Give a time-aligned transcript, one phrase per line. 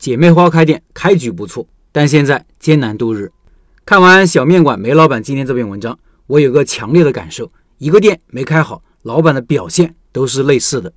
[0.00, 3.30] 姐妹花开店开局不错，但现在艰难度日。
[3.84, 10.90] 看完小面馆梅老板今天这篇文章，我有个强烈的感受：一个店没开好，老板的表现都是类似的，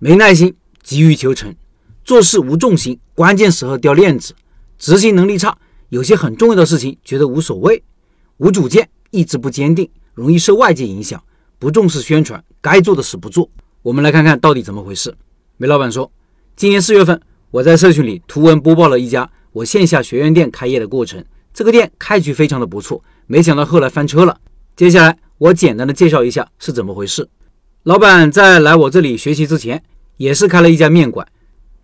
[0.00, 0.52] 没耐心，
[0.82, 1.54] 急于求成，
[2.02, 4.34] 做事无重心，关键时候掉链子，
[4.76, 5.56] 执行能力差，
[5.90, 7.84] 有些很重要的事情觉得无所谓，
[8.38, 11.22] 无主见，意志不坚定，容易受外界影响，
[11.60, 13.48] 不重视宣传，该做的事不做。
[13.82, 15.14] 我们来看看到底怎么回事。
[15.56, 16.10] 梅老板说，
[16.56, 17.20] 今年四月份，
[17.52, 21.24] 我在社群里图文播报了一家我线下学员店开业的过程。
[21.52, 24.38] 这个店开局非常的不错，没想到后来翻车了。
[24.76, 27.28] 接下来我简单的介绍一下是怎么回事。
[27.82, 29.82] 老板在来我这里学习之前，
[30.16, 31.26] 也是开了一家面馆。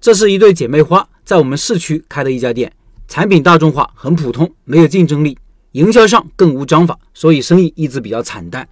[0.01, 2.73] 这是一对姐妹花在我们市区开的一家店，
[3.09, 5.37] 产品大众化，很普通，没有竞争力，
[5.73, 8.69] 营销上更无章法，所以生意一直比较惨淡。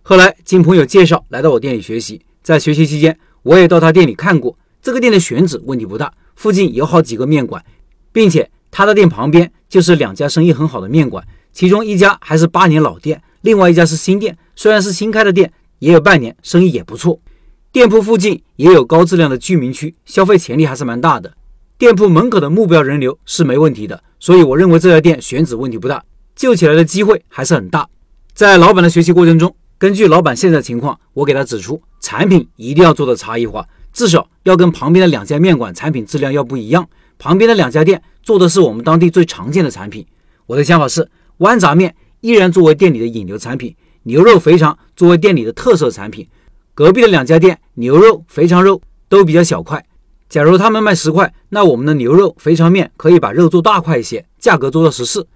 [0.00, 4.56] 后来经朋友介绍来到我店里学习，在学习期间，我也到他店里看过。
[4.88, 7.62] 这个店的选址问题不大，附近有好几个面馆，
[8.10, 8.50] 并且。
[8.70, 14.38] 他的店旁边就是两家生意很好的面馆，其中一家还是八年老店，另外一家是新店。
[14.56, 17.20] 虽然是新开的店，也有半年，生意也不错。
[17.70, 21.34] 店铺附近也有高质量的居民区，消费潜力还是蛮大的。
[21.76, 26.02] 店铺门口的目标人流是没问题的，所以我认为这家店选址问题不大，
[26.34, 27.86] 救起来的机会还是很大。
[28.32, 33.66] 在老板的学习过程中，根据老板现在情况，我给他指出，产品一定要做到差异化，
[33.98, 36.88] 至少要跟旁边的两家面馆产品质量要不一样。
[37.18, 40.06] 旁边的两家店做的是我们当地最常见的产品。
[40.46, 43.74] 我的想法是，豌杂面依然作为店里的引流产品，
[44.04, 46.24] 牛肉肥肠作为店里的特色产品。
[46.74, 49.84] 隔壁的两家店牛肉、肥肠肉都比较小块。
[50.28, 55.26] 假如他们卖十块，那我们的牛肉肥肠面可以把肉做大块一些，价格做到十四。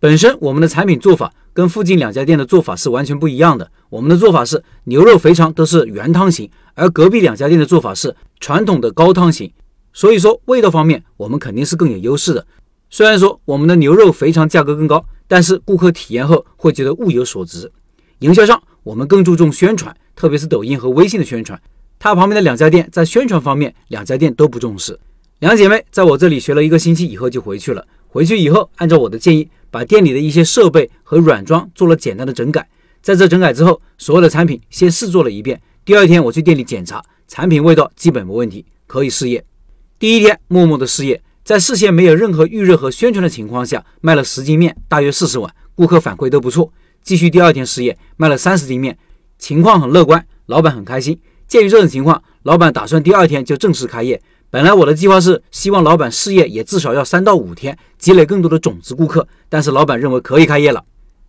[0.00, 3.70] 本身我们的产品做法跟附近两家店的做法是完全不一样的。
[3.88, 9.50] 我们的做法是牛肉肥肠都是原汤型，而隔壁两家店的做法是传统的高汤型。
[9.94, 12.46] 所以说，味道方面我们肯定是更有优势的。
[12.90, 17.72] 虽然说我们的牛肉肥肠价格更高，但是顾客体验后会觉得物有所值。
[18.18, 21.58] 营销上，我们更注重宣传，特别是抖音和微信的宣传。
[21.98, 25.00] 它旁边的两家店在宣传方面，两家店都不重视。
[25.40, 27.86] 两姐妹在我这里学了一个星期以后就回去了。
[28.08, 32.66] 回去以后，按照我的建议，把店里的一些设备和软装做了简单的整改。
[33.02, 35.60] 在这整改之后，所有的产品先试做了一遍。
[35.84, 39.44] 第二天我去店里检查，产品味道基本没问题，可以试业。
[39.98, 46.72] 第一天默默的试业，在事先没有任何预热和宣传的情况下，卖了十斤面，大约四十碗，顾客反馈都不错。
[47.02, 48.96] 继续第二天试业，卖了三十斤面，
[49.38, 51.20] 情况很乐观，老板很开心。
[51.46, 54.20] 鉴于这种情况，老板打算第二天就正式开业。
[54.48, 59.26] 本来我的计划是希望老板试业也至少要三到五天，积累更多的种子顾客。
[59.48, 60.84] 但是老板认为可以开业了。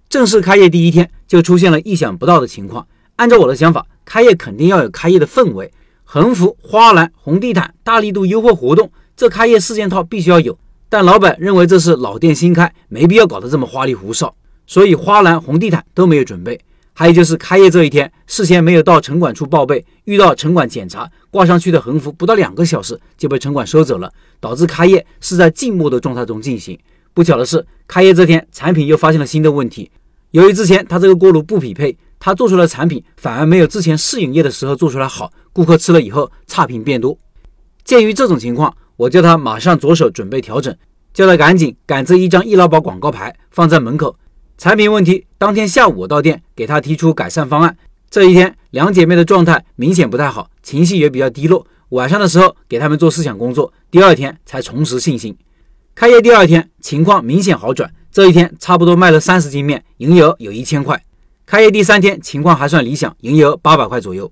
[0.07, 2.88] 正式开业第一天就出现了意想不到的情况。
[3.16, 5.72] 按照我的想法，开业肯定要有开业的氛围。
[6.03, 10.57] 横幅、花篮、红地毯、大力度优惠活动，这开业四件套必须要有。
[10.88, 14.34] 但老板认为这是老店新开，没必要搞得这么花里胡哨，
[14.67, 16.61] 所以花篮、红地毯都没有准备。
[17.00, 26.75] 还有就是开业这一天，事先没有到城管处报备，遇到城管检查，挂上去的横幅不到两个小时就被城管收走了，导致开业是在静默的状态中进行。
[27.13, 29.91] 不巧的是，开业这天产品又发现了新的问题，
[30.31, 31.96] 由于之前他这个锅炉不匹配。
[32.19, 37.16] 他做出来产品反而没有之前试营业的时候做出来好，顾客吃了以后差评变多。
[37.84, 40.75] 鉴于这种情况，我叫他马上着手准备调整，
[41.14, 44.18] 叫他赶紧赶制一张易拉宝广告牌放在门口。
[44.57, 47.78] 产品问题，当天下午我到店给他提出改善方案。
[48.09, 51.63] 这一天两姐妹的状态明显不太好，情绪也比较低落。
[51.90, 55.38] 晚上的时候给他们做思想工作，第二天才重拾信心。
[55.94, 61.00] 开业第二天情况明显好转，这一天差不多卖了三十斤面，营业额有一千块。
[61.46, 64.31] 开业第三天，情况还算理想，营业额八百块左右。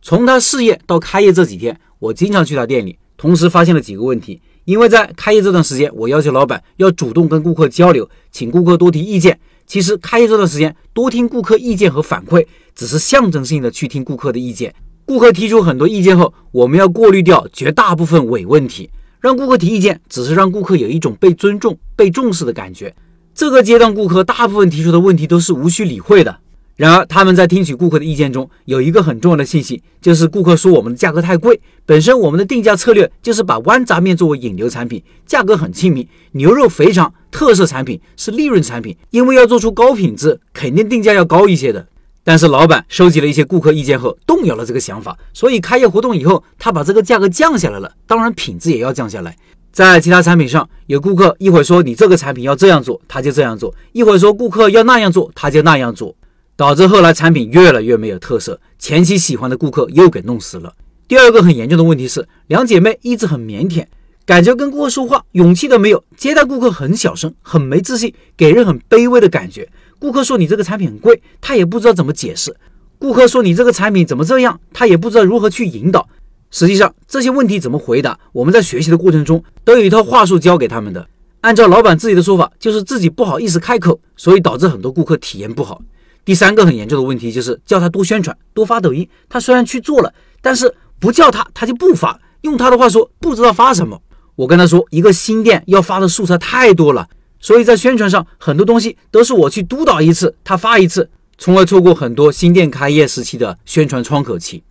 [0.00, 4.40] 从他试业到开业这几天，我经常去他店里，同时发现了几个问题。
[4.66, 9.38] 因为在开业这段时间，我要求老板要主动跟顾客交流，请顾客多提意见。
[9.66, 14.74] 其实开业这段时间多听顾客意见和反馈，只是象征性的去听顾客的意见。
[15.06, 18.88] 顾客提出很多意见后，我们要过滤掉绝大部分伪问题，
[19.20, 22.94] 让顾客提意见，只是让顾客有一种被尊重、被重视的感觉。
[23.34, 26.38] 这个阶段，顾客大部分提出的问题都是无需理会的。
[26.76, 31.60] 然而，他们在听取顾客的意见中，有一个很重要的信息，就是顾客说我们的价格太贵。
[31.86, 41.86] 本身我们的定价策略就是把豌杂面作为引流产品，价格很亲民；牛肉肥肠特色产品是利润产品，因为要做出高品质，肯定定价要高一些的。
[42.24, 47.92] 但是老板收集了一些顾客意见后，动摇了这个想法，所以开业活动以后，他把这个价格降下来了。
[48.04, 49.36] 当然，品质也要降下来。
[49.70, 56.16] 在其他产品上，有顾客一会儿说你这个产品要这样做，他就这样做；一会儿说顾客要那样做，他就那样做。
[56.56, 60.72] 导致后来产品越来越没有特色，前期喜欢的顾客又给弄死了。
[61.08, 63.84] 第二个很严重的问题是，两姐妹一直很腼腆，
[64.24, 69.68] 感觉跟顾客说话勇气都没有，接待顾客很小声，很没自信，给人很卑微的感觉。
[69.98, 72.54] 顾客说你这个产品很贵，他也不知道怎么解释。
[72.98, 76.08] 顾客说你这个产品怎么这样，他也不知道如何去引导。
[76.50, 81.06] 实际上这些问题怎么回答，我们在学习的过程中都有一套话术教给他们的。
[81.40, 85.82] 按照老板自己的说法，就是自己不好意思开口，所以导致很多顾客体验不好。
[86.24, 89.06] 第三个很严重的问题就是叫他多宣传、多发抖音。
[89.28, 92.18] 他虽然去做了，但是不叫他，他就不发。
[92.42, 94.00] 用他的话说，不知道发什么。
[94.36, 97.08] 我跟他说，一个新店要发的素材太多了，
[97.40, 104.64] 所以在宣传上很多东西都是我去督导一次，他发一次，从而错过很多新店开业时期的宣传窗口期。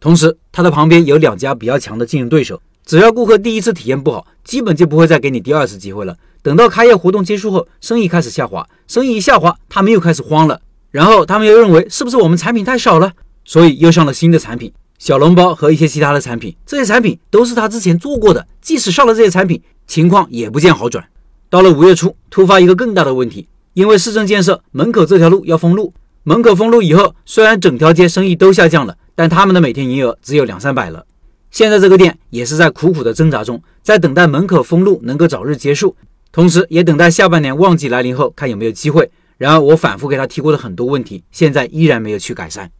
[0.00, 6.16] 同时，他的旁边有两家比较强的竞争对手，只要顾客第一次体验不好，基本就不会再给你第二次机会了。
[6.42, 10.60] 等到开业活动结束后，生意开始下滑，生意一下滑，他们又开始慌了。
[10.92, 13.10] 然后他们又认为是不是我们产品太少了，
[13.44, 16.54] 所以又上了新的产品，小笼包和一些其他的产品。
[16.64, 21.04] 这些产品都是他之前做过的，即使上了这些产品，情况也不见好转。
[21.48, 25.92] 到了五月初，突发一个更大的问题，因为市政建设门口这条路要封路，
[26.24, 31.04] 门口封路以后，虽然整条街生意都下降了，但他们的每天营业额只有两三百了。
[31.50, 35.96] 现在这个店也是在苦苦的挣扎中，在等待门口封路能够早日结束，
[36.30, 39.10] 同时也等待下半年旺季来临后看有没有机会。
[39.42, 42.70] 然而，我反复给他提过的很多问题，现在依然没有去改善。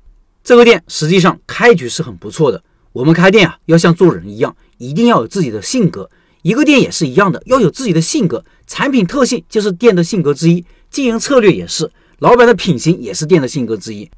[0.45, 2.63] 这个店实际上开局是很不错的。
[2.93, 6.09] 我们开店啊，要像做人一样，一定要有自己的性格。
[6.43, 8.45] 一个店也是一样的，要有自己的性格。
[8.69, 14.09] 产品特性就是店的性格之一，经营策略也是，老板的品行也是店的性格之一。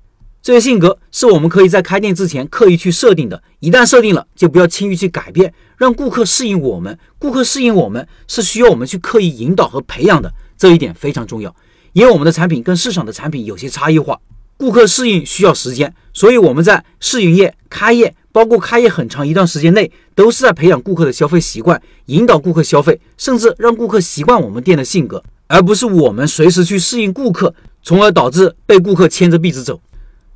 [0.42, 6.98] 这些性格是我们可以在开店之前刻意去设定的，一旦设定了，就不要轻易去改变，让顾客适应我们。
[7.18, 11.56] 顾客适应我们是需要我们去刻意引导和培养的，这一点非常重要。
[11.94, 14.18] 因为我们的产品跟市场的产品有些差异化，
[14.56, 29.80] 顾客适应需要时间，所以我们在试营业、开业，包括开业很长一段时间内，都是在培养顾客的消费习惯，引导顾客消费，甚至让顾客习惯我们店的性格，而不是我们随时去适应顾客，从而导致被顾客牵着鼻子走。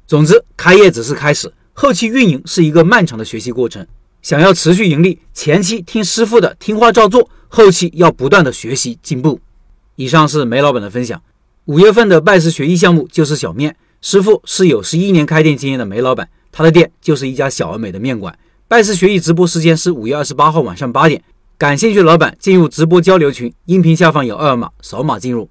[0.06, 3.84] 总之，开业只是开始，后期运营是一个漫长的学习过程。
[4.22, 9.40] 想要持续盈利，前期听师傅的，听话照做，后期要不断的学习进步。
[9.96, 11.20] 以上是梅老板的分享。
[11.68, 18.34] 五月份的拜师学艺项目就是小面师傅是有十一年开店经验的梅老板，他的店就是一家小而美的面馆。
[18.66, 21.22] 拜师学艺直播时间是五月二十八号晚上八点，
[21.58, 25.50] 感兴趣的老板进入直播交流群，音频下方有二维码，扫码进入。